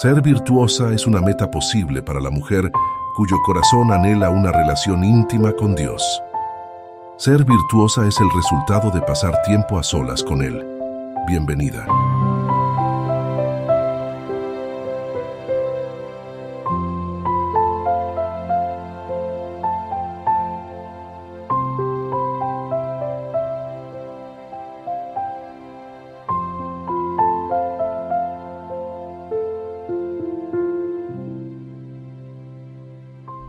[0.00, 2.72] Ser virtuosa es una meta posible para la mujer
[3.16, 6.02] cuyo corazón anhela una relación íntima con Dios.
[7.18, 10.64] Ser virtuosa es el resultado de pasar tiempo a solas con Él.
[11.28, 11.86] Bienvenida.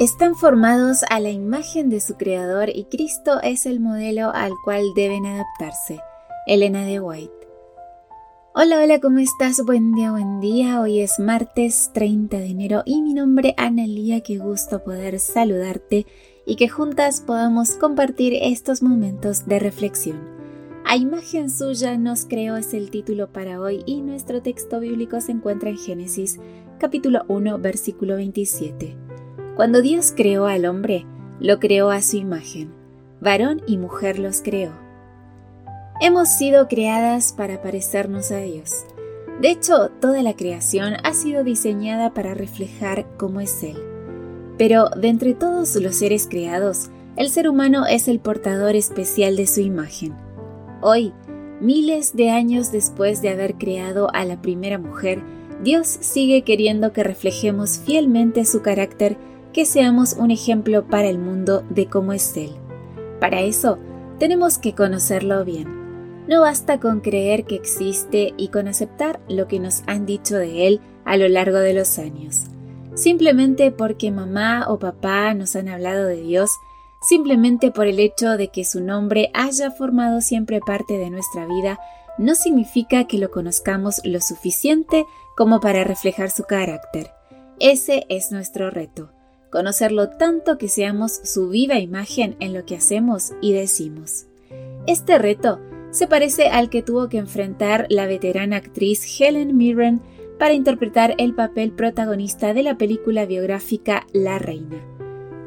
[0.00, 4.82] Están formados a la imagen de su creador y Cristo es el modelo al cual
[4.96, 6.00] deben adaptarse.
[6.48, 7.32] Elena de White.
[8.56, 9.64] Hola, hola, ¿cómo estás?
[9.64, 10.80] Buen día, buen día.
[10.80, 14.20] Hoy es martes 30 de enero y mi nombre Analía.
[14.20, 16.06] Qué gusto poder saludarte
[16.44, 20.18] y que juntas podamos compartir estos momentos de reflexión.
[20.84, 25.30] A imagen suya nos creó es el título para hoy y nuestro texto bíblico se
[25.30, 26.40] encuentra en Génesis
[26.80, 29.03] capítulo 1 versículo 27.
[29.56, 31.06] Cuando Dios creó al hombre,
[31.38, 32.72] lo creó a su imagen.
[33.20, 34.72] Varón y mujer los creó.
[36.00, 38.84] Hemos sido creadas para parecernos a Dios.
[39.40, 43.76] De hecho, toda la creación ha sido diseñada para reflejar cómo es Él.
[44.58, 49.46] Pero de entre todos los seres creados, el ser humano es el portador especial de
[49.46, 50.16] su imagen.
[50.80, 51.12] Hoy,
[51.60, 55.22] miles de años después de haber creado a la primera mujer,
[55.62, 59.16] Dios sigue queriendo que reflejemos fielmente su carácter
[59.54, 62.50] que seamos un ejemplo para el mundo de cómo es Él.
[63.20, 63.78] Para eso,
[64.18, 66.26] tenemos que conocerlo bien.
[66.28, 70.66] No basta con creer que existe y con aceptar lo que nos han dicho de
[70.66, 72.46] Él a lo largo de los años.
[72.94, 76.50] Simplemente porque mamá o papá nos han hablado de Dios,
[77.00, 81.78] simplemente por el hecho de que su nombre haya formado siempre parte de nuestra vida,
[82.18, 87.12] no significa que lo conozcamos lo suficiente como para reflejar su carácter.
[87.60, 89.10] Ese es nuestro reto
[89.54, 94.26] conocerlo tanto que seamos su viva imagen en lo que hacemos y decimos.
[94.88, 95.60] Este reto
[95.92, 100.02] se parece al que tuvo que enfrentar la veterana actriz Helen Mirren
[100.40, 104.84] para interpretar el papel protagonista de la película biográfica La Reina.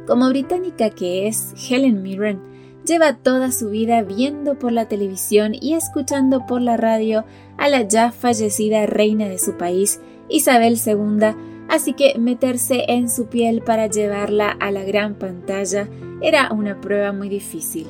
[0.07, 2.39] Como británica que es, Helen Mirren
[2.85, 7.25] lleva toda su vida viendo por la televisión y escuchando por la radio
[7.57, 9.99] a la ya fallecida reina de su país,
[10.29, 11.35] Isabel II,
[11.69, 15.87] así que meterse en su piel para llevarla a la gran pantalla
[16.21, 17.87] era una prueba muy difícil.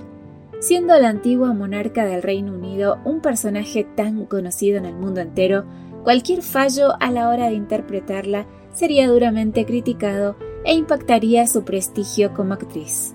[0.60, 5.66] Siendo la antigua monarca del Reino Unido un personaje tan conocido en el mundo entero,
[6.04, 12.54] cualquier fallo a la hora de interpretarla sería duramente criticado e impactaría su prestigio como
[12.54, 13.14] actriz.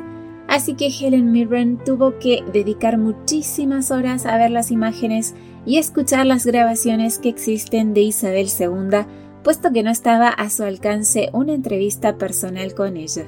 [0.49, 5.34] Así que Helen Mirren tuvo que dedicar muchísimas horas a ver las imágenes
[5.65, 9.06] y escuchar las grabaciones que existen de Isabel II
[9.42, 13.26] puesto que no estaba a su alcance una entrevista personal con ella.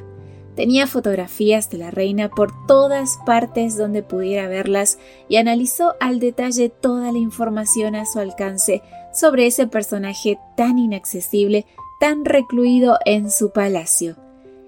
[0.57, 4.99] Tenía fotografías de la reina por todas partes donde pudiera verlas
[5.29, 8.83] y analizó al detalle toda la información a su alcance
[9.13, 11.67] sobre ese personaje tan inaccesible,
[11.99, 14.17] tan recluido en su palacio.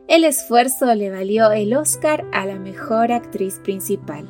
[0.08, 4.28] El esfuerzo le valió el Oscar a la mejor actriz principal.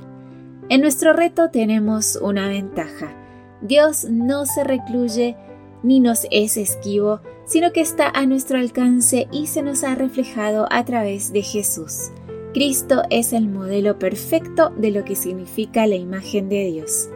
[0.68, 3.14] En nuestro reto tenemos una ventaja.
[3.62, 5.36] Dios no se recluye
[5.82, 10.66] ni nos es esquivo, sino que está a nuestro alcance y se nos ha reflejado
[10.70, 12.10] a través de Jesús.
[12.52, 17.08] Cristo es el modelo perfecto de lo que significa la imagen de Dios.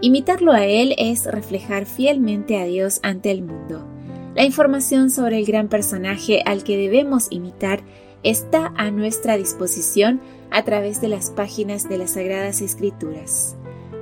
[0.00, 3.86] Imitarlo a Él es reflejar fielmente a Dios ante el mundo.
[4.34, 7.80] La información sobre el gran personaje al que debemos imitar
[8.22, 13.56] está a nuestra disposición a través de las páginas de las Sagradas Escrituras.